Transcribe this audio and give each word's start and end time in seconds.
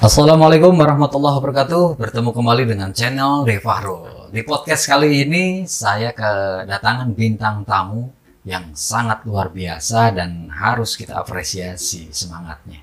Assalamualaikum 0.00 0.80
warahmatullahi 0.80 1.36
wabarakatuh. 1.36 2.00
Bertemu 2.00 2.32
kembali 2.32 2.64
dengan 2.72 2.88
channel 2.88 3.44
Devahro. 3.44 4.32
Di 4.32 4.40
podcast 4.40 4.88
kali 4.88 5.28
ini 5.28 5.68
saya 5.68 6.16
kedatangan 6.16 7.12
bintang 7.12 7.68
tamu 7.68 8.08
yang 8.48 8.72
sangat 8.72 9.28
luar 9.28 9.52
biasa 9.52 10.16
dan 10.16 10.48
harus 10.56 10.96
kita 10.96 11.20
apresiasi 11.20 12.08
semangatnya. 12.16 12.80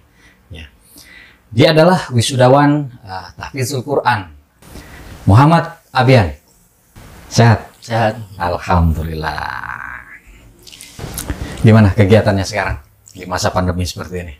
Ya. 0.54 0.70
Dia 1.50 1.74
adalah 1.74 2.06
wisudawan 2.14 2.86
uh, 3.02 3.34
tahfizul 3.34 3.82
Quran. 3.82 4.30
Muhammad 5.26 5.74
Abian. 5.90 6.38
Sehat? 7.34 7.66
Sehat. 7.82 8.22
Alhamdulillah. 8.38 10.06
Gimana 11.66 11.98
kegiatannya 11.98 12.46
sekarang 12.46 12.78
di 13.10 13.26
masa 13.26 13.50
pandemi 13.50 13.90
seperti 13.90 14.16
ini? 14.22 14.36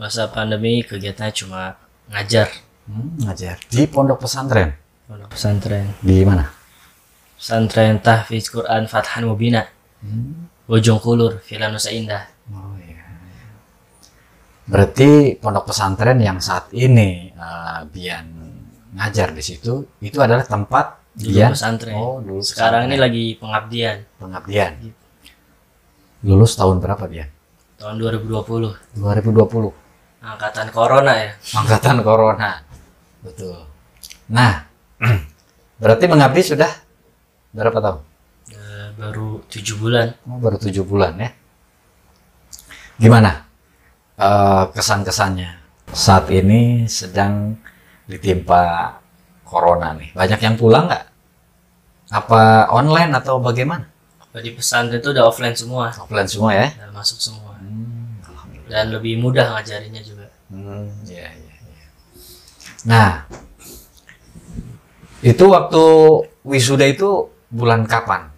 Masa 0.00 0.24
pandemi 0.32 0.80
kegiatannya 0.80 1.36
cuma 1.36 1.83
ngajar 2.06 2.48
Hmm, 2.84 3.16
ngajar 3.16 3.56
di 3.72 3.88
pondok 3.88 4.20
pesantren. 4.20 4.76
pondok 5.08 5.32
pesantren. 5.32 5.88
Di 5.98 6.20
mana? 6.20 6.44
Pesantren 7.34 7.96
Tahfiz 7.98 8.48
Quran 8.48 8.84
Fathan 8.84 9.24
Mubina. 9.24 9.64
Hmm. 10.04 10.52
Bojong 10.64 11.00
Kulur, 11.00 11.40
Villa 11.40 11.68
Nusa 11.68 11.88
Indah. 11.88 12.28
Oh 12.48 12.76
iya. 12.78 13.00
Berarti 14.64 15.36
pondok 15.36 15.68
pesantren 15.68 16.20
yang 16.20 16.40
saat 16.40 16.68
ini 16.72 17.28
eh, 17.30 17.80
Bian 17.88 18.26
ngajar 18.94 19.32
di 19.32 19.40
situ 19.40 19.84
itu 19.98 20.20
adalah 20.20 20.44
tempat 20.44 21.00
Dulu 21.14 21.30
Bian 21.30 21.52
pesantren. 21.52 21.94
Oh, 21.94 22.20
dulu 22.20 22.40
Sekarang 22.40 22.84
ini 22.84 22.96
pesantren. 22.96 23.04
lagi 23.04 23.24
pengabdian 23.36 23.96
pengabdian. 24.16 24.72
Lulus 26.20 26.52
tahun 26.52 26.80
berapa 26.80 27.04
Bian? 27.06 27.28
tahun 27.74 27.96
2020. 27.96 28.96
2020. 28.96 29.83
Angkatan 30.24 30.72
Corona 30.72 31.12
ya. 31.12 31.30
Angkatan 31.52 32.00
Corona. 32.00 32.64
Betul. 33.20 33.60
Nah, 34.32 34.64
berarti 35.80 36.04
mengabdi 36.08 36.40
sudah 36.40 36.72
berapa 37.52 37.76
tahun? 37.76 38.00
Eh, 38.56 38.88
baru 38.96 39.44
tujuh 39.52 39.76
bulan. 39.76 40.16
Oh, 40.24 40.40
baru 40.40 40.56
tujuh 40.56 40.84
bulan 40.88 41.12
ya. 41.20 41.30
Gimana 42.96 43.44
eh, 44.16 44.64
kesan-kesannya 44.72 45.50
saat 45.92 46.32
ini 46.32 46.88
sedang 46.88 47.60
ditimpa 48.08 48.96
corona 49.44 49.92
nih? 49.92 50.16
Banyak 50.16 50.40
yang 50.40 50.56
pulang 50.56 50.88
nggak? 50.88 51.04
Apa 52.12 52.72
online 52.72 53.12
atau 53.12 53.40
bagaimana? 53.44 53.92
Di 54.34 54.50
pesantren 54.50 54.98
itu 54.98 55.14
udah 55.14 55.30
offline 55.30 55.54
semua. 55.54 55.94
Offline 55.94 56.26
semua 56.26 56.50
ya? 56.56 56.66
Udah 56.74 56.90
masuk 56.90 57.18
semua. 57.22 57.54
Hmm. 57.54 58.18
Dan 58.66 58.90
lebih 58.90 59.22
mudah 59.22 59.54
ngajarinnya 59.54 60.02
juga. 60.02 60.23
Hmm, 60.54 60.86
ya, 61.10 61.26
ya, 61.34 61.54
ya. 61.58 61.86
Nah, 62.86 63.10
itu 65.18 65.44
waktu 65.50 65.84
wisuda 66.46 66.86
itu 66.86 67.26
bulan 67.50 67.90
kapan? 67.90 68.30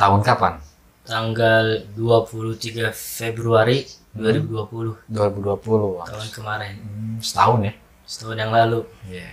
Tahun 0.00 0.24
kapan? 0.24 0.56
Tanggal 1.04 1.84
23 1.92 2.88
Februari 2.96 3.84
2020 4.16 5.12
2020. 5.12 6.00
Wah, 6.00 6.08
tahun 6.08 6.28
kemarin. 6.32 6.72
hmm, 6.80 7.16
setahun 7.20 7.68
ya? 7.68 7.74
Setahun 8.08 8.36
yang 8.40 8.52
lalu. 8.56 8.80
Iya. 9.04 9.28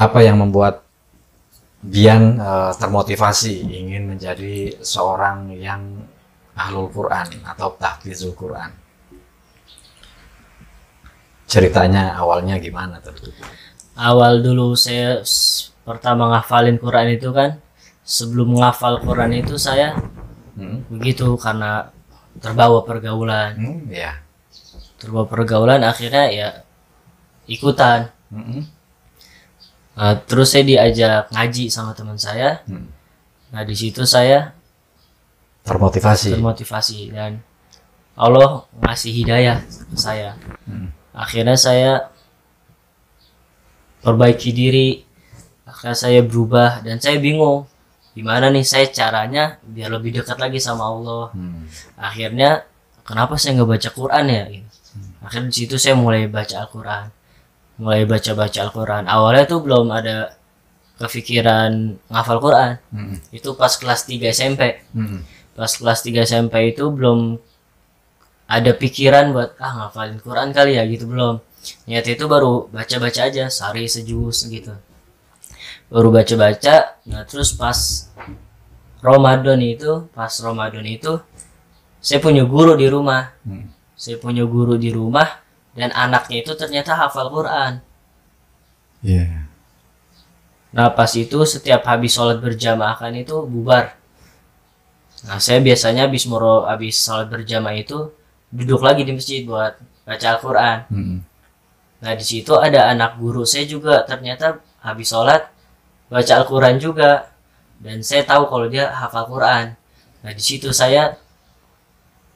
Apa 0.00 0.24
yang 0.24 0.40
membuat 0.40 0.88
Bian 1.80 2.36
eh, 2.36 2.72
termotivasi 2.76 3.64
ingin 3.64 4.12
menjadi 4.12 4.84
seorang 4.84 5.48
yang 5.56 5.80
ahlul 6.60 6.88
Quran 6.90 7.26
atau 7.44 7.72
tahfizul 7.76 8.32
Quran? 8.36 8.70
Ceritanya 11.50 12.14
awalnya 12.14 12.56
gimana 12.62 13.02
tuh? 13.02 13.14
awal 14.00 14.40
dulu 14.40 14.72
saya 14.72 15.20
pertama 15.84 16.32
ngafalin 16.32 16.80
Quran 16.80 17.20
itu 17.20 17.34
kan 17.36 17.60
sebelum 18.00 18.56
menghafal 18.56 19.00
Quran 19.00 19.32
itu 19.36 19.56
saya 19.56 19.96
Hmm? 20.50 20.84
begitu 20.92 21.24
karena 21.40 21.88
terbawa 22.36 22.84
pergaulan 22.84 23.56
Hmm, 23.56 23.80
ya. 23.88 24.18
terbawa 25.00 25.24
pergaulan 25.24 25.80
akhirnya 25.80 26.28
ya 26.28 26.48
ikutan 27.46 28.08
Hmm, 28.28 28.68
Nah, 29.96 30.16
terus 30.24 30.52
saya 30.52 30.64
diajak 30.64 31.28
ngaji 31.32 31.68
sama 31.68 31.92
teman 31.96 32.16
saya 32.16 32.60
hmm. 32.68 32.86
nah 33.52 33.62
di 33.64 33.72
situ 33.74 34.04
saya 34.04 34.52
Termotivasi. 35.70 36.34
termotivasi 36.34 36.98
dan 37.10 37.38
Allah 38.18 38.66
ngasih 38.76 39.12
hidayah 39.14 39.62
ke 39.62 39.96
saya 39.96 40.34
Hmm. 40.66 40.90
akhirnya 41.14 41.54
saya 41.54 42.10
perbaiki 44.00 44.50
diri 44.50 45.04
akhirnya 45.64 45.96
saya 45.96 46.20
berubah 46.20 46.82
dan 46.82 46.98
saya 46.98 47.16
bingung 47.18 47.68
gimana 48.10 48.50
nih 48.50 48.66
saya 48.66 48.90
caranya 48.90 49.62
biar 49.62 49.88
lebih 49.88 50.18
dekat 50.18 50.36
lagi 50.36 50.58
sama 50.58 50.84
Allah 50.84 51.30
Hmm. 51.30 51.70
akhirnya 51.96 52.66
kenapa 53.02 53.36
saya 53.36 53.54
nggak 53.56 53.70
baca 53.70 53.88
Quran 53.90 54.24
ya 54.26 54.42
gitu. 54.48 54.68
akhirnya 55.20 55.48
di 55.48 55.56
situ 55.56 55.76
saya 55.76 55.94
mulai 55.94 56.26
baca 56.26 56.54
Al-Quran 56.60 57.06
mulai 57.78 58.02
baca 58.04 58.30
baca 58.34 58.58
Al-Quran 58.60 59.02
awalnya 59.06 59.44
tuh 59.46 59.60
belum 59.62 59.86
ada 59.88 60.34
kepikiran 60.98 61.70
ngafal 62.08 62.38
Quran 62.38 62.70
Hmm. 62.90 63.16
itu 63.30 63.54
pas 63.54 63.70
kelas 63.72 64.04
3 64.04 64.28
SMP 64.28 64.82
Hmm. 64.90 65.22
Pas 65.54 65.70
kelas 65.70 66.00
3 66.02 66.24
SMP 66.24 66.54
itu 66.72 66.88
belum 66.88 67.36
ada 68.50 68.72
pikiran 68.74 69.30
buat 69.30 69.54
ah 69.62 69.72
ngafalin 69.86 70.18
Quran 70.18 70.50
kali 70.50 70.74
ya 70.74 70.82
gitu 70.86 71.06
belum 71.06 71.38
niat 71.86 72.06
itu 72.08 72.24
baru 72.26 72.66
baca-baca 72.72 73.28
aja 73.28 73.46
sehari 73.46 73.86
sejus 73.86 74.48
gitu 74.48 74.74
baru 75.86 76.08
baca-baca 76.10 76.98
nah 77.06 77.22
terus 77.28 77.54
pas 77.54 78.10
Ramadan 79.00 79.60
itu 79.60 80.08
pas 80.10 80.32
Ramadan 80.40 80.84
itu 80.84 81.20
saya 82.00 82.18
punya 82.18 82.42
guru 82.48 82.74
di 82.74 82.88
rumah 82.88 83.32
Hmm. 83.44 83.68
saya 83.94 84.16
punya 84.16 84.42
guru 84.48 84.80
di 84.80 84.88
rumah 84.90 85.40
dan 85.76 85.92
anaknya 85.92 86.40
itu 86.42 86.52
ternyata 86.56 86.96
hafal 86.96 87.28
Quran 87.28 87.84
Iya. 89.00 89.48
Nah 90.76 90.92
pas 90.92 91.08
itu 91.16 91.40
setiap 91.48 91.88
habis 91.88 92.12
sholat 92.12 92.36
berjamaah 92.36 93.00
kan 93.00 93.16
itu 93.16 93.32
bubar. 93.48 93.96
Nah 95.28 95.36
saya 95.36 95.60
biasanya 95.60 96.08
habis 96.08 96.24
moro 96.24 96.64
habis 96.64 96.96
sholat 96.96 97.28
berjamaah 97.28 97.76
itu 97.76 98.12
duduk 98.48 98.80
lagi 98.80 99.04
di 99.04 99.12
masjid 99.12 99.44
buat 99.44 99.76
baca 100.08 100.26
Al-Quran. 100.36 100.78
Hmm. 100.88 101.18
Nah 102.00 102.12
di 102.16 102.24
situ 102.24 102.56
ada 102.56 102.88
anak 102.88 103.20
guru 103.20 103.44
saya 103.44 103.68
juga 103.68 104.02
ternyata 104.08 104.64
habis 104.80 105.12
sholat 105.12 105.52
baca 106.08 106.32
Al-Quran 106.40 106.80
juga 106.80 107.28
dan 107.80 108.00
saya 108.00 108.24
tahu 108.24 108.48
kalau 108.48 108.66
dia 108.68 108.88
hafal 108.88 109.28
Quran. 109.28 109.76
Nah 110.20 110.32
di 110.32 110.42
situ 110.42 110.72
saya 110.72 111.16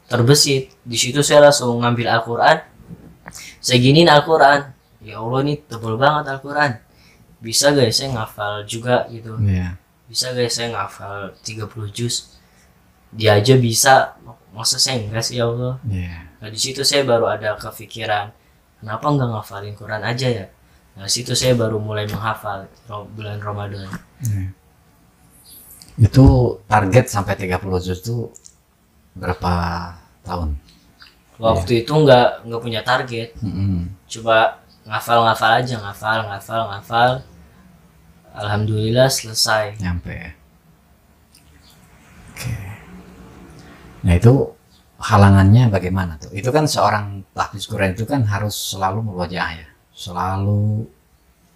terbesit. 0.09 0.73
Di 0.84 0.97
situ 0.97 1.25
saya 1.25 1.49
langsung 1.49 1.81
ngambil 1.81 2.09
Al-Quran. 2.21 2.59
Saya 3.61 3.78
giniin 3.81 4.09
Al-Quran. 4.09 4.73
Ya 5.05 5.21
Allah 5.21 5.41
ini 5.44 5.61
tebel 5.61 5.97
banget 6.00 6.33
Al-Quran. 6.33 6.81
Bisa 7.44 7.77
guys 7.77 8.00
saya 8.00 8.17
ngafal 8.17 8.65
juga 8.65 9.05
gitu. 9.12 9.37
Iya. 9.44 9.77
Bisa 10.09 10.33
guys 10.33 10.56
saya 10.56 10.73
ngafal 10.73 11.37
30 11.44 11.93
juz. 11.93 12.34
Dia 13.15 13.39
aja 13.39 13.55
bisa. 13.57 14.19
Masa 14.55 14.79
saya 14.79 15.03
enggak 15.03 15.25
sih 15.27 15.39
ya 15.39 15.47
Allah. 15.51 15.79
Iya. 15.87 16.31
Nah 16.39 16.49
di 16.51 16.59
situ 16.61 16.87
saya 16.87 17.03
baru 17.03 17.27
ada 17.27 17.59
kepikiran, 17.59 18.31
kenapa 18.79 19.07
nggak 19.11 19.29
ngafalin 19.35 19.75
Quran 19.75 20.03
aja 20.05 20.29
ya? 20.31 20.47
Nah 20.95 21.11
situ 21.11 21.35
saya 21.35 21.59
baru 21.59 21.83
mulai 21.83 22.07
menghafal 22.07 22.71
bulan 23.19 23.43
Ramadan. 23.43 23.91
Iya. 24.23 24.47
Itu 25.95 26.59
target 26.67 27.07
sampai 27.11 27.35
30 27.39 27.83
juz 27.83 27.99
itu 28.03 28.31
berapa 29.15 29.55
tahun? 30.23 30.59
Waktu 31.39 31.83
itu 31.83 31.91
nggak 31.91 32.47
nggak 32.47 32.62
punya 32.62 32.83
target, 32.87 33.35
Hmm. 33.43 33.91
coba 34.06 34.62
ngafal-ngafal 34.87 35.50
aja, 35.62 35.75
ngafal, 35.83 36.19
ngafal, 36.31 36.62
ngafal. 36.71 37.11
Alhamdulillah 38.35 39.11
selesai. 39.11 39.79
Nyampe 39.83 40.11
ya. 40.15 40.31
Oke. 42.35 42.55
Nah 44.05 44.15
itu 44.15 44.33
halangannya 45.01 45.73
bagaimana 45.73 46.21
tuh? 46.21 46.31
Itu 46.33 46.53
kan 46.55 46.69
seorang 46.69 47.25
tahfiz 47.35 47.65
Quran 47.67 47.97
itu 47.97 48.05
kan 48.05 48.25
harus 48.29 48.55
selalu 48.55 49.01
merojah 49.05 49.49
ya. 49.59 49.69
Selalu 49.95 50.85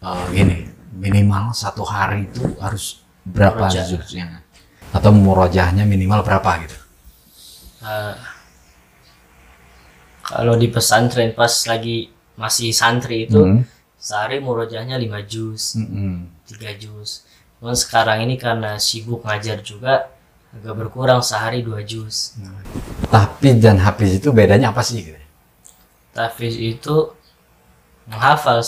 eh, 0.03 0.25
gini, 0.35 0.59
minimal 0.97 1.53
satu 1.53 1.85
hari 1.85 2.27
itu 2.29 2.45
harus 2.59 3.05
berapa 3.29 3.69
juznya? 3.69 4.41
Atau 4.91 5.13
murojahnya 5.13 5.85
minimal 5.85 6.25
berapa 6.25 6.51
gitu? 6.65 6.77
Nah, 7.85 8.17
kalau 10.25 10.57
di 10.57 10.69
pesantren 10.69 11.33
pas 11.33 11.53
lagi 11.69 12.09
masih 12.37 12.71
santri 12.73 13.27
itu 13.29 13.41
Hmm. 13.41 13.63
sehari 13.99 14.39
murojahnya 14.39 14.95
5 14.97 15.21
juz. 15.27 15.75
Mm-mm. 15.75 16.31
tiga 16.49 16.73
juz. 16.79 17.27
Cuman 17.59 17.75
sekarang 17.77 18.25
ini 18.25 18.39
karena 18.41 18.79
sibuk 18.81 19.21
ngajar 19.27 19.61
juga 19.61 20.09
agak 20.59 20.75
berkurang 20.75 21.23
sehari 21.23 21.63
dua 21.63 21.81
juz. 21.87 22.35
Tahfiz 23.09 23.57
dan 23.63 23.79
hafiz 23.79 24.19
itu 24.19 24.29
bedanya 24.35 24.75
apa 24.75 24.83
sih? 24.83 25.07
Gitu? 25.07 25.17
tahfiz 26.09 26.59
itu 26.59 27.15
menghafal 28.11 28.59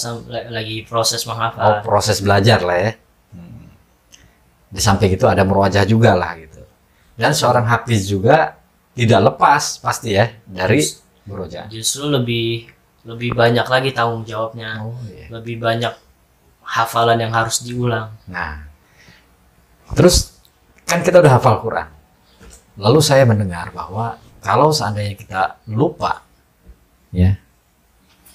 lagi 0.55 0.87
proses 0.87 1.27
Oh, 1.27 1.35
menghafal 1.35 1.83
proses 1.83 2.23
belajar 2.23 2.63
lah 2.63 2.79
ya. 2.79 2.93
Hmm. 3.35 3.67
Di 4.71 4.79
samping 4.79 5.11
itu 5.11 5.27
ada 5.27 5.43
merwajah 5.43 5.83
juga 5.83 6.15
lah 6.15 6.39
gitu. 6.39 6.63
Dan 7.19 7.35
seorang 7.35 7.67
hafiz 7.67 8.07
juga 8.07 8.55
tidak 8.95 9.35
lepas 9.35 9.83
pasti 9.83 10.15
ya 10.15 10.31
dari 10.47 10.79
merwajah. 11.27 11.67
justru 11.75 12.07
lebih 12.07 12.71
lebih 13.03 13.35
banyak 13.35 13.67
lagi 13.67 13.91
tanggung 13.91 14.23
jawabnya 14.23 14.79
Oh 14.87 14.95
iya. 15.11 15.27
lebih 15.33 15.59
banyak 15.59 15.95
hafalan 16.63 17.19
yang 17.19 17.33
harus 17.35 17.65
diulang 17.67 18.13
Nah, 18.29 18.63
terus 19.97 20.39
kan 20.91 21.07
kita 21.07 21.23
udah 21.23 21.39
hafal 21.39 21.63
Quran. 21.63 21.87
Lalu 22.75 23.01
saya 23.01 23.23
mendengar 23.23 23.71
bahwa 23.71 24.19
kalau 24.43 24.75
seandainya 24.75 25.15
kita 25.15 25.43
lupa, 25.71 26.25
ya, 27.15 27.39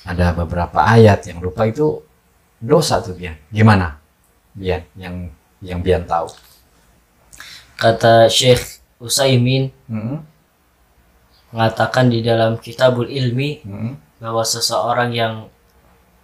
ada 0.05 0.31
beberapa 0.31 0.79
ayat 0.85 1.25
yang 1.27 1.43
lupa 1.43 1.67
itu 1.67 1.99
dosa 2.61 3.03
tuh 3.03 3.17
Bian. 3.17 3.35
Gimana? 3.51 3.99
Bian, 4.55 4.85
yang 4.95 5.27
yang 5.59 5.79
Bian 5.83 6.07
tahu. 6.07 6.29
kata 7.75 8.31
Syekh 8.31 8.79
Usaimin 9.03 9.67
Hmm, 9.91 10.23
mengatakan 11.51 12.07
di 12.07 12.23
dalam 12.23 12.55
kitabul 12.59 13.07
ilmi 13.07 13.63
hmm, 13.63 13.91
bahwa 14.23 14.43
seseorang 14.43 15.11
yang 15.11 15.33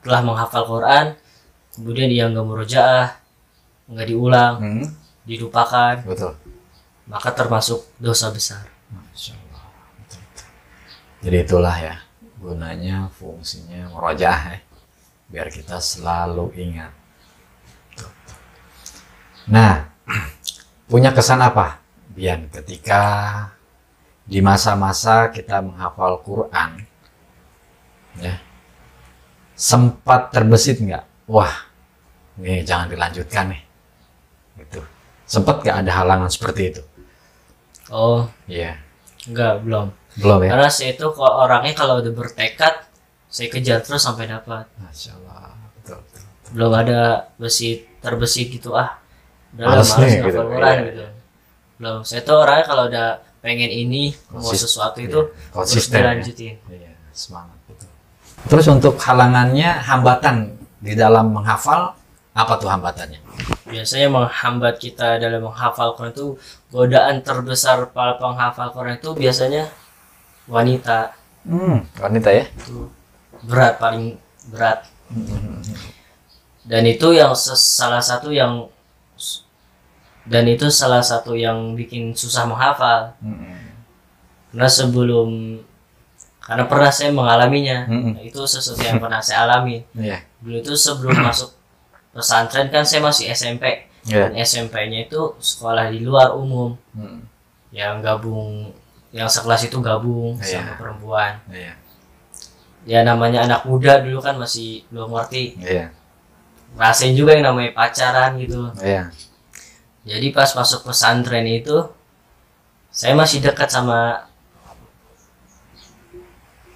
telah 0.02 0.22
menghafal 0.24 0.64
Quran 0.66 1.06
kemudian 1.76 2.08
dia 2.08 2.26
nggak 2.32 2.46
murojaah 2.48 3.08
nggak 3.92 4.08
diulang 4.08 4.56
hmm, 4.60 4.86
dilupakan 5.28 6.02
betul. 6.04 6.34
maka 7.06 7.30
termasuk 7.34 7.86
dosa 8.02 8.34
besar 8.34 8.66
Masya 8.92 9.38
Allah. 9.38 9.66
Betul, 10.02 10.22
betul. 10.22 10.48
Jadi 11.24 11.38
itulah 11.46 11.76
ya 11.78 11.96
gunanya 12.42 13.08
fungsinya 13.14 13.94
merojah 13.94 14.58
ya. 14.58 14.60
Biar 15.32 15.48
kita 15.48 15.80
selalu 15.80 16.52
ingat. 16.60 16.92
Betul, 17.94 18.12
betul. 18.12 18.40
Nah, 19.48 19.74
punya 20.92 21.16
kesan 21.16 21.40
apa 21.40 21.80
Bian 22.12 22.52
ketika 22.52 23.04
di 24.28 24.44
masa-masa 24.44 25.32
kita 25.32 25.64
menghafal 25.64 26.20
Quran 26.20 26.84
ya 28.20 28.36
sempat 29.56 30.36
terbesit 30.36 30.84
nggak 30.84 31.32
wah 31.32 31.52
nih 32.36 32.68
jangan 32.68 32.92
dilanjutkan 32.92 33.56
nih 33.56 33.64
sempat 35.32 35.64
nggak 35.64 35.88
ada 35.88 35.92
halangan 36.04 36.28
seperti 36.28 36.76
itu? 36.76 36.82
Oh. 37.88 38.28
Iya. 38.52 38.76
Enggak 39.32 39.64
belum. 39.64 39.88
Belum 40.20 40.40
ya? 40.44 40.50
Karena 40.52 40.68
saya 40.68 40.92
itu 40.92 41.08
kalau 41.16 41.48
orangnya 41.48 41.72
kalau 41.72 42.04
udah 42.04 42.12
bertekad 42.12 42.84
saya 43.32 43.48
kejar 43.48 43.80
terus 43.80 44.04
sampai 44.04 44.28
dapat. 44.28 44.68
Masya 44.76 45.16
Allah 45.16 45.56
betul, 45.80 46.04
betul. 46.04 46.24
belum 46.52 46.72
ada 46.76 47.00
besi 47.40 47.88
terbesit 48.04 48.52
gitu 48.52 48.76
ah 48.76 49.00
udah 49.56 49.72
Males 49.72 49.92
nih, 49.96 50.20
gitu. 50.20 50.42
Iya, 50.52 50.72
gitu. 50.92 51.06
Belum. 51.80 52.00
Saya 52.04 52.22
tuh 52.28 52.36
orangnya 52.44 52.66
kalau 52.68 52.84
udah 52.92 53.08
pengen 53.40 53.72
ini 53.72 54.12
mau 54.36 54.44
Konsis- 54.44 54.68
sesuatu 54.68 55.00
iya, 55.00 55.08
itu 55.08 55.20
terus 55.32 55.56
konsisten 55.56 55.96
ya. 55.96 56.00
dilanjutin. 56.12 56.56
Iya, 56.68 56.92
semangat 57.16 57.58
betul. 57.72 57.90
Terus 58.52 58.66
untuk 58.68 58.96
halangannya, 59.00 59.70
hambatan 59.80 60.60
di 60.82 60.94
dalam 60.98 61.32
menghafal, 61.32 61.96
apa 62.32 62.54
tuh 62.56 62.70
hambatannya? 62.70 63.20
biasanya 63.68 64.08
menghambat 64.08 64.76
kita 64.78 65.16
dalam 65.16 65.44
menghafal 65.44 65.96
Quran 65.96 66.12
itu 66.12 66.28
godaan 66.68 67.24
terbesar 67.24 67.88
para 67.92 68.16
penghafal 68.16 68.72
Quran 68.72 68.96
itu 68.96 69.12
biasanya 69.14 69.68
wanita 70.46 71.16
Hmm, 71.42 71.82
wanita 71.98 72.30
ya? 72.30 72.46
itu 72.52 72.86
berat 73.44 73.80
paling 73.80 74.20
berat 74.48 74.86
dan 76.62 76.84
itu 76.86 77.08
yang 77.12 77.34
salah 77.34 77.98
satu 77.98 78.30
yang 78.30 78.70
dan 80.22 80.46
itu 80.46 80.70
salah 80.70 81.02
satu 81.02 81.34
yang 81.34 81.74
bikin 81.74 82.14
susah 82.14 82.46
menghafal 82.46 83.18
Hmm, 83.18 83.58
karena 84.52 84.68
sebelum 84.70 85.30
karena 86.42 86.66
pernah 86.68 86.92
saya 86.92 87.14
mengalaminya. 87.14 87.86
Nah, 87.88 88.20
itu 88.20 88.42
sesuatu 88.44 88.82
yang 88.82 88.98
pernah 88.98 89.22
saya 89.22 89.46
alami 89.48 89.86
Iya. 89.94 90.26
dulu 90.42 90.58
itu 90.60 90.74
sebelum 90.76 91.22
masuk 91.22 91.54
pesantren 92.12 92.68
kan 92.68 92.84
saya 92.84 93.02
masih 93.02 93.32
SMP 93.32 93.88
Iya. 94.02 94.28
dan 94.28 94.34
SMP-nya 94.34 95.06
itu 95.06 95.38
sekolah 95.38 95.94
di 95.94 96.02
luar 96.02 96.34
umum 96.34 96.74
Hmm, 96.92 97.22
yang 97.70 98.02
gabung 98.02 98.74
yang 99.14 99.30
sekelas 99.30 99.70
itu 99.70 99.78
gabung 99.80 100.36
Iya. 100.42 100.60
sama 100.60 100.74
perempuan 100.76 101.38
Iya. 101.48 101.74
ya 102.84 103.00
namanya 103.06 103.46
anak 103.46 103.62
muda 103.70 104.02
dulu 104.02 104.18
kan 104.20 104.36
masih 104.36 104.82
belum 104.90 105.14
ngerti 105.14 105.54
Iya. 105.62 105.94
rasain 106.74 107.14
juga 107.14 107.38
yang 107.38 107.46
namanya 107.54 107.78
pacaran 107.78 108.42
gitu 108.42 108.74
Iya. 108.82 109.14
jadi 110.02 110.28
pas 110.34 110.50
masuk 110.52 110.90
pesantren 110.90 111.46
itu 111.46 111.78
saya 112.90 113.14
masih 113.14 113.40
dekat 113.40 113.70
sama 113.70 114.26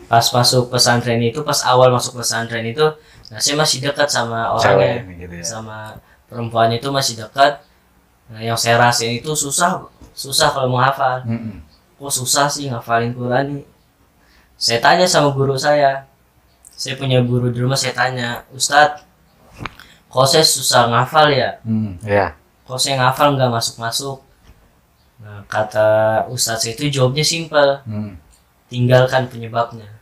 pas 0.05 0.21
masuk 0.29 0.69
pesantren 0.69 1.17
itu 1.19 1.41
pas 1.41 1.65
awal 1.65 1.89
masuk 1.89 2.21
pesantren 2.21 2.61
itu 2.63 2.85
saya 3.37 3.55
masih 3.55 3.79
dekat 3.81 4.07
sama 4.07 4.53
orangnya 4.53 5.01
Cewek 5.03 5.19
gitu 5.21 5.35
ya. 5.39 5.45
sama 5.45 5.77
perempuan 6.25 6.69
itu 6.69 6.87
masih 6.89 7.15
dekat. 7.17 7.61
Nah 8.27 8.41
yang 8.41 8.57
saya 8.57 8.77
rasain 8.77 9.17
itu 9.17 9.31
susah 9.33 9.85
susah 10.11 10.49
kalau 10.49 10.71
menghafal 10.71 11.21
Hmm, 11.23 11.61
kok 11.95 12.11
susah 12.11 12.47
sih 12.47 12.67
ngafalin 12.67 13.11
Quran 13.11 13.45
nih? 13.59 13.65
Saya 14.55 14.79
tanya 14.79 15.05
sama 15.05 15.31
guru 15.31 15.55
saya. 15.55 16.07
Saya 16.69 16.95
punya 16.95 17.23
guru 17.23 17.51
di 17.51 17.59
rumah 17.59 17.75
saya 17.75 17.95
tanya 17.95 18.43
Ustadz 18.51 19.03
kok 20.05 20.27
saya 20.27 20.43
susah 20.43 20.88
ngafal 20.88 21.27
ya? 21.29 21.59
Hmm, 21.63 21.95
Iya. 22.03 22.35
kok 22.63 22.75
saya 22.75 22.99
ngafal 22.99 23.35
nggak 23.35 23.51
masuk 23.51 23.75
masuk 23.77 24.17
nah 25.15 25.39
kata 25.47 25.88
Ustadz 26.27 26.67
itu 26.67 26.91
jawabnya 26.91 27.23
simpel. 27.23 27.79
Hmm, 27.88 28.19
tinggalkan 28.67 29.31
penyebabnya 29.31 29.94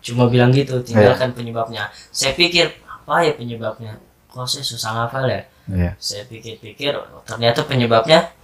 cuma 0.00 0.28
bilang 0.28 0.50
gitu 0.50 0.80
tinggalkan 0.80 1.32
penyebabnya. 1.36 1.88
Saya 2.10 2.32
pikir 2.36 2.72
apa 2.84 3.24
ya 3.24 3.32
penyebabnya? 3.36 4.00
Kok 4.30 4.46
saya 4.46 4.64
susah 4.64 4.90
ngafal 4.96 5.26
ya? 5.28 5.42
Iya. 5.70 5.94
saya 6.02 6.26
pikir-pikir 6.26 6.98
ternyata 7.22 7.62
penyebabnya 7.62 8.34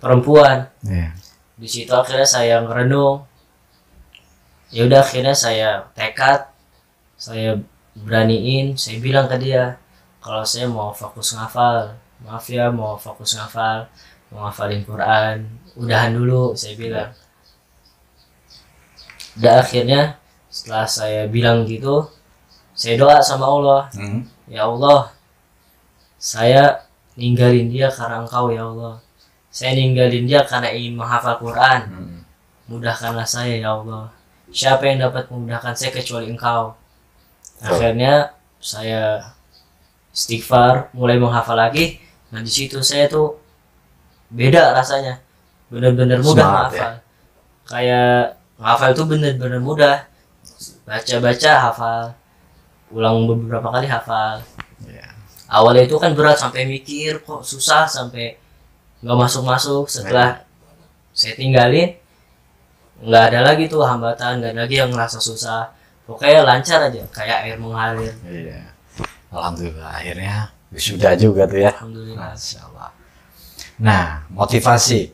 perempuan. 0.00 0.72
Iya. 0.80 1.12
di 1.60 1.68
situ 1.68 1.92
akhirnya 1.92 2.24
saya 2.24 2.64
ngerenung 2.64 3.28
ya 4.72 4.88
udah 4.88 5.04
akhirnya 5.04 5.36
saya 5.36 5.84
tekad 5.92 6.48
saya 7.20 7.60
beraniin 7.92 8.80
saya 8.80 8.96
bilang 8.96 9.28
ke 9.28 9.36
dia 9.36 9.76
kalau 10.24 10.40
saya 10.40 10.64
mau 10.72 10.88
fokus 10.96 11.36
ngafal 11.36 11.92
maaf 12.24 12.48
ya 12.48 12.72
mau 12.72 12.96
fokus 12.96 13.36
ngafal 13.36 13.84
mau 14.32 14.48
ngafalin 14.48 14.80
Quran 14.88 15.60
udahan 15.76 16.12
dulu 16.16 16.56
saya 16.56 16.74
bilang. 16.76 17.10
Dan 19.36 19.62
akhirnya 19.62 20.19
setelah 20.50 20.84
saya 20.84 21.30
bilang 21.30 21.62
gitu 21.64 22.10
saya 22.74 22.98
doa 22.98 23.22
sama 23.22 23.46
Allah 23.46 23.82
Hmm, 23.94 24.26
Ya 24.50 24.66
Allah, 24.66 25.14
saya 26.18 26.84
ninggalin 27.14 27.70
dia 27.70 27.86
karena 27.88 28.24
Engkau 28.24 28.50
ya 28.50 28.66
Allah. 28.66 28.98
Saya 29.50 29.74
ninggalin 29.74 30.26
dia 30.26 30.42
karena 30.42 30.70
ingin 30.70 30.98
menghafal 30.98 31.38
Quran. 31.38 31.80
hmm, 31.86 32.18
Mudahkanlah 32.70 33.26
saya 33.26 33.58
ya 33.58 33.74
Allah. 33.74 34.10
Siapa 34.50 34.82
yang 34.86 35.06
dapat 35.06 35.30
memudahkan 35.30 35.74
saya 35.74 35.94
kecuali 35.94 36.30
Engkau? 36.34 36.74
Betul. 37.62 37.66
Akhirnya 37.70 38.14
saya 38.58 39.30
istighfar, 40.10 40.90
mulai 40.90 41.18
menghafal 41.18 41.54
lagi. 41.54 42.02
Nah 42.34 42.42
di 42.42 42.50
situ 42.50 42.82
saya 42.82 43.06
tuh 43.06 43.38
beda 44.30 44.74
rasanya, 44.74 45.18
benar-benar 45.70 46.18
mudah 46.22 46.34
Semangat, 46.46 46.70
menghafal. 46.70 46.92
Kayak 47.66 48.18
menghafal 48.58 48.88
itu 48.94 49.02
benar-benar 49.06 49.60
mudah. 49.62 49.96
Baca-baca 50.84 51.52
hafal, 51.70 52.02
ulang 52.90 53.24
beberapa 53.24 53.70
kali 53.70 53.86
hafal 53.86 54.42
Iya. 54.80 55.06
awalnya 55.46 55.84
itu 55.86 55.96
kan 56.00 56.16
berat 56.16 56.40
sampai 56.40 56.64
mikir 56.64 57.20
kok 57.20 57.44
susah 57.44 57.84
sampai 57.84 58.34
nggak 59.00 59.16
masuk 59.16 59.44
masuk 59.44 59.84
setelah 59.86 60.42
saya 61.12 61.36
tinggalin 61.36 61.94
nggak 63.00 63.24
ada 63.32 63.40
lagi 63.44 63.68
tuh 63.68 63.84
hambatan 63.84 64.40
nggak 64.40 64.52
ada 64.56 64.60
lagi 64.64 64.76
yang 64.80 64.88
ngerasa 64.88 65.20
susah 65.20 65.68
pokoknya 66.04 66.42
lancar 66.48 66.88
aja 66.88 67.04
kayak 67.12 67.38
air 67.44 67.56
mengalir 67.60 68.12
Iya. 68.24 68.72
Alhamdulillah 69.30 69.90
akhirnya 69.94 70.34
wisuda 70.72 71.14
juga 71.14 71.44
tuh 71.46 71.60
ya. 71.60 71.70
alhamdulillah 71.76 72.34
Masya 72.34 72.58
Allah. 72.66 72.90
Nah, 73.80 74.04
motivasi. 74.28 75.08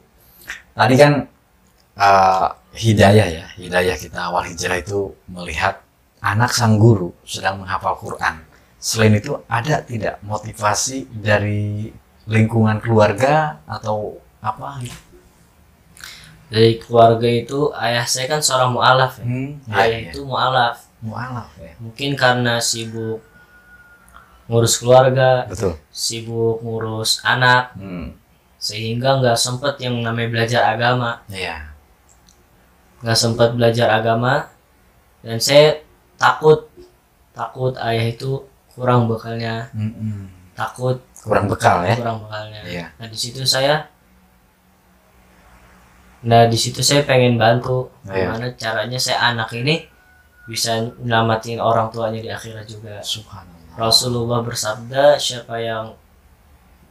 Tadi 0.73 0.95
kan 0.97 1.13
eh, 1.95 2.47
hidayah 2.77 3.27
ya, 3.27 3.45
hidayah 3.57 3.97
kita 3.97 4.29
awal 4.29 4.45
hijrah 4.45 4.79
itu 4.79 5.17
melihat 5.27 5.81
anak 6.21 6.53
sang 6.53 6.77
guru 6.77 7.11
sedang 7.25 7.65
menghafal 7.65 7.97
Quran. 7.97 8.45
Selain 8.77 9.17
itu 9.17 9.35
ada 9.49 9.81
tidak 9.83 10.21
motivasi 10.23 11.09
dari 11.11 11.91
lingkungan 12.29 12.79
keluarga 12.79 13.59
atau 13.67 14.21
apa 14.39 14.79
dari 16.47 16.79
keluarga 16.79 17.27
itu 17.27 17.75
ayah 17.75 18.07
saya 18.07 18.31
kan 18.31 18.41
seorang 18.43 18.71
mualaf 18.71 19.19
ya. 19.19 19.25
Hmm, 19.27 19.51
ayah 19.75 19.99
itu 20.11 20.21
mualaf 20.23 20.87
mualaf 21.03 21.51
ya. 21.59 21.75
mungkin 21.83 22.15
karena 22.15 22.63
sibuk 22.63 23.19
ngurus 24.47 24.79
keluarga 24.79 25.47
Betul. 25.51 25.75
sibuk 25.91 26.63
ngurus 26.63 27.19
anak 27.27 27.75
Hmm. 27.75 28.15
sehingga 28.63 29.19
nggak 29.19 29.39
sempet 29.39 29.75
yang 29.83 29.99
namanya 30.03 30.31
belajar 30.31 30.63
agama 30.71 31.23
Iya. 31.27 31.75
Nggak 33.01 33.19
sempat 33.19 33.53
belajar 33.53 33.89
agama 33.93 34.49
dan 35.21 35.37
saya 35.37 35.81
takut 36.17 36.71
takut 37.33 37.77
ayah 37.77 38.07
itu 38.09 38.41
kurang 38.73 39.05
bekalnya 39.05 39.69
Mm-mm. 39.73 40.29
takut 40.53 41.01
Kurang 41.21 41.51
bekal 41.51 41.83
ya. 41.83 41.99
kurang 41.99 42.23
bekalnya 42.23 42.61
Iya. 42.65 42.87
nah 42.97 43.07
di 43.07 43.19
situ 43.19 43.43
saya 43.43 43.91
nah 46.27 46.49
di 46.49 46.59
situ 46.59 46.81
saya 46.81 47.05
pengen 47.05 47.37
bantu 47.37 47.93
Iya. 48.09 48.33
gimana 48.33 48.47
caranya 48.57 48.99
saya 48.99 49.19
anak 49.31 49.53
ini 49.55 49.85
bisa 50.47 50.79
nyelamatin 51.03 51.59
orang 51.59 51.91
tuanya 51.91 52.23
di 52.23 52.31
akhirat 52.31 52.65
juga 52.65 53.03
Subhanallah. 53.03 53.75
Rasulullah 53.77 54.41
bersabda 54.41 55.19
siapa 55.19 55.59
yang 55.59 55.93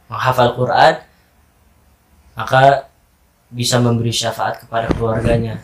menghafal 0.06 0.54
Quran 0.54 0.94
maka 2.36 2.86
bisa 3.48 3.78
memberi 3.78 4.10
syafaat 4.10 4.66
kepada 4.66 4.90
keluarganya 4.90 5.62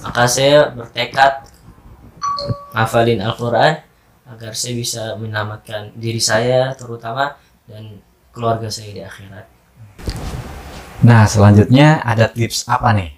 maka 0.00 0.24
saya 0.24 0.68
bertekad 0.70 1.44
ngafalin 2.72 3.20
Al-Quran 3.20 3.80
agar 4.30 4.52
saya 4.54 4.74
bisa 4.76 5.02
menyelamatkan 5.18 5.90
diri 5.94 6.22
saya 6.22 6.72
terutama 6.78 7.34
dan 7.66 7.98
keluarga 8.30 8.70
saya 8.70 8.90
di 8.92 9.02
akhirat 9.02 9.46
Nah, 11.00 11.24
selanjutnya 11.24 12.04
ada 12.04 12.28
tips 12.28 12.68
apa 12.68 12.92
nih? 12.92 13.16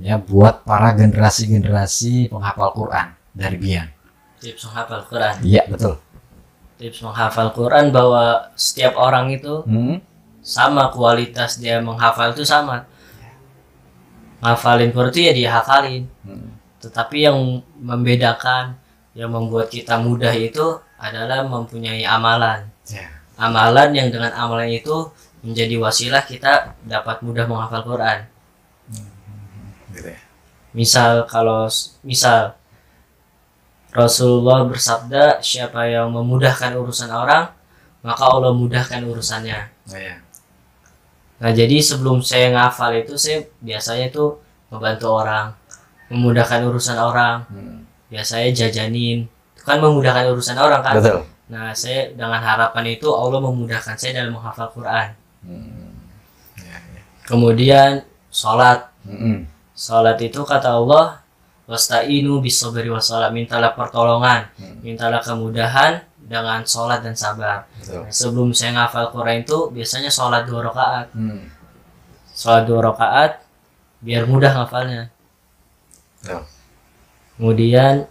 Ya, 0.00 0.16
buat 0.16 0.64
para 0.64 0.96
generasi-generasi 0.96 2.32
penghafal 2.32 2.72
Quran 2.72 3.12
dari 3.36 3.60
Bian. 3.60 3.88
tips 4.40 4.64
menghafal 4.64 5.04
Quran 5.06 5.34
Iya, 5.44 5.68
betul. 5.68 6.00
tips 6.80 7.04
menghafal 7.04 7.52
Quran 7.52 7.92
bahwa 7.92 8.48
setiap 8.56 8.96
orang 8.96 9.28
itu 9.28 9.60
Hmm? 9.68 10.00
Sama 10.42 10.90
kualitas 10.90 11.56
dia 11.56 11.78
menghafal 11.78 12.34
itu 12.34 12.42
sama 12.42 12.84
ngafalin 14.42 14.90
Quran 14.90 15.10
itu 15.14 15.20
ya 15.22 15.32
dia 15.32 15.50
hafalin 15.54 16.04
Hmm. 16.26 16.58
tetapi 16.82 17.22
yang 17.22 17.38
membedakan 17.78 18.74
yang 19.14 19.30
membuat 19.30 19.70
kita 19.70 20.02
mudah 20.02 20.34
itu 20.34 20.62
adalah 20.98 21.46
mempunyai 21.46 22.02
amalan 22.02 22.66
Ya. 22.90 23.06
amalan 23.38 23.94
yang 23.94 24.08
dengan 24.10 24.34
amalan 24.34 24.66
itu 24.66 25.10
menjadi 25.46 25.78
wasilah 25.78 26.22
kita 26.26 26.74
dapat 26.82 27.22
mudah 27.22 27.46
menghafal 27.46 27.86
Quran 27.86 28.26
Gitu 29.94 30.08
ya. 30.10 30.18
misal 30.74 31.22
kalau 31.30 31.70
misal 32.02 32.58
Rasulullah 33.92 34.64
bersabda 34.64 35.38
siapa 35.44 35.84
yang 35.84 36.08
memudahkan 36.10 36.72
urusan 36.72 37.12
orang 37.12 37.52
maka 38.02 38.22
Allah 38.26 38.50
mudahkan 38.56 39.04
urusannya 39.06 39.70
Oh, 39.92 39.98
iya. 39.98 40.21
Nah 41.42 41.50
jadi 41.50 41.82
sebelum 41.82 42.22
saya 42.22 42.54
ngafal 42.54 43.02
itu 43.02 43.18
saya 43.18 43.42
biasanya 43.58 44.14
tuh 44.14 44.38
membantu 44.70 45.10
orang, 45.10 45.50
memudahkan 46.06 46.62
urusan 46.70 46.94
orang. 46.94 47.42
Hmm. 47.50 47.82
Biasanya 48.06 48.54
jajanin, 48.54 49.26
itu 49.26 49.62
kan 49.66 49.82
memudahkan 49.82 50.30
urusan 50.30 50.54
orang 50.54 50.86
kan. 50.86 50.94
Betul. 51.02 51.26
Nah 51.50 51.74
saya 51.74 52.14
dengan 52.14 52.38
harapan 52.38 52.94
itu 52.94 53.10
Allah 53.10 53.42
memudahkan 53.42 53.98
saya 53.98 54.22
dalam 54.22 54.38
menghafal 54.38 54.70
Quran. 54.70 55.18
Hmm. 55.42 55.98
Ya, 56.62 56.78
ya. 56.78 57.02
Kemudian 57.26 58.06
sholat, 58.30 58.86
Mm-mm. 59.02 59.50
sholat 59.74 60.22
itu 60.22 60.46
kata 60.46 60.78
Allah, 60.78 61.26
wasta'inu 61.66 62.38
bisabri 62.38 62.86
wassalam, 62.86 63.34
mintalah 63.34 63.74
pertolongan, 63.74 64.46
Hmm. 64.54 64.78
mintalah 64.78 65.18
kemudahan 65.18 66.06
dengan 66.32 66.64
sholat 66.64 67.04
dan 67.04 67.12
sabar. 67.12 67.68
Betul. 67.76 68.08
Sebelum 68.08 68.50
saya 68.50 68.72
ngafal 68.72 69.12
Quran 69.12 69.44
itu 69.44 69.68
biasanya 69.68 70.08
sholat 70.08 70.48
dua 70.48 70.72
rakaat. 70.72 71.12
Hmm. 71.12 71.52
sholat 72.32 72.64
dua 72.64 72.80
rakaat 72.88 73.44
biar 74.00 74.24
mudah 74.24 74.56
ngafalnya 74.56 75.12
Betul. 76.24 76.42
kemudian 77.36 78.08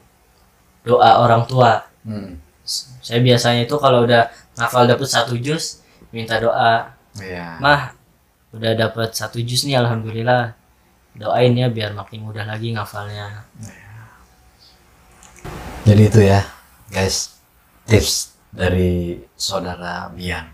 doa 0.86 1.26
orang 1.26 1.50
tua 1.50 1.90
Hmm. 2.06 2.38
saya 3.02 3.18
biasanya 3.18 3.66
itu 3.66 3.74
kalau 3.82 4.06
udah 4.06 4.30
ngafal 4.54 4.86
dapet 4.86 5.10
satu 5.10 5.34
juz 5.38 5.82
minta 6.14 6.38
doa 6.38 6.94
Iya. 7.18 7.58
mah 7.58 7.98
udah 8.54 8.78
dapet 8.78 9.10
satu 9.12 9.42
juz 9.42 9.66
nih 9.66 9.82
alhamdulillah 9.82 10.54
doain 11.18 11.58
ya 11.58 11.66
biar 11.68 11.98
makin 11.98 12.22
mudah 12.22 12.46
lagi 12.46 12.78
ngafalnya 12.78 13.42
Jadi 15.82 16.02
itu 16.08 16.22
ya, 16.22 16.46
guys, 16.94 17.41
tips 17.92 18.40
dari 18.56 19.20
saudara 19.36 20.08
Bian 20.16 20.48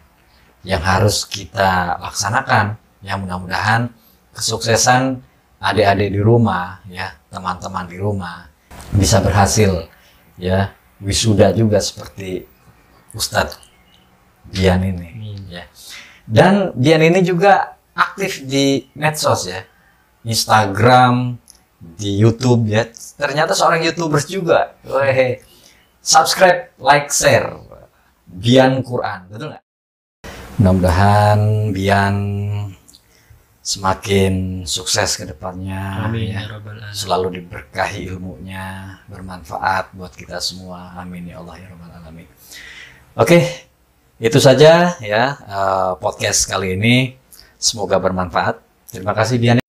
yang 0.66 0.82
harus 0.82 1.30
kita 1.30 2.02
laksanakan. 2.02 2.82
Ya 3.06 3.14
mudah-mudahan 3.14 3.94
kesuksesan 4.34 5.22
adik-adik 5.62 6.18
di 6.18 6.22
rumah, 6.22 6.82
ya 6.90 7.14
teman-teman 7.30 7.86
di 7.86 8.02
rumah 8.02 8.50
bisa 8.90 9.22
berhasil, 9.22 9.86
ya 10.42 10.74
wisuda 10.98 11.54
juga 11.54 11.78
seperti 11.78 12.50
Ustadz 13.14 13.62
Bian 14.50 14.82
ini. 14.82 15.38
Ya. 15.46 15.70
Dan 16.26 16.74
Bian 16.74 17.06
ini 17.06 17.22
juga 17.22 17.78
aktif 17.94 18.42
di 18.50 18.90
medsos 18.98 19.46
ya, 19.46 19.62
Instagram, 20.26 21.38
di 21.78 22.18
YouTube 22.18 22.66
ya. 22.66 22.90
Ternyata 23.18 23.54
seorang 23.54 23.86
youtubers 23.86 24.26
juga. 24.26 24.74
Weh, 24.86 25.42
subscribe, 26.08 26.72
like, 26.80 27.12
share. 27.12 27.52
Bian 28.28 28.80
Quran, 28.80 29.28
betul 29.28 29.52
nggak? 29.52 29.64
Mudah-mudahan 30.60 31.40
Bian 31.76 32.16
semakin 33.60 34.64
sukses 34.64 35.20
ke 35.20 35.28
depannya. 35.28 36.08
amin 36.08 36.32
ya 36.32 36.48
ya 36.48 36.88
selalu 36.96 37.44
diberkahi 37.44 38.08
ilmunya, 38.08 38.96
bermanfaat 39.12 39.92
buat 39.92 40.16
kita 40.16 40.40
semua. 40.40 40.96
Amin 40.96 41.28
ya 41.28 41.44
Allah 41.44 41.60
ya 41.60 41.68
Rabbal 41.76 41.92
Alamin. 42.00 42.28
Oke, 43.20 43.44
itu 44.24 44.40
saja 44.40 44.96
ya 45.04 45.24
eh, 45.36 45.92
podcast 46.00 46.48
kali 46.48 46.80
ini. 46.80 47.20
Semoga 47.60 48.00
bermanfaat. 48.00 48.64
Terima 48.88 49.12
kasih 49.12 49.36
Bian. 49.40 49.67